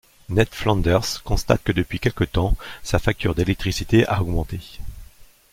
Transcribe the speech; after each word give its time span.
Ned 0.29 0.49
Flanders 0.49 1.21
constate 1.23 1.61
que 1.63 1.71
depuis 1.71 1.99
quelque 1.99 2.23
temps, 2.23 2.55
sa 2.81 2.97
facture 2.97 3.35
d'électricité 3.35 4.03
a 4.07 4.19
augmenté. 4.19 4.59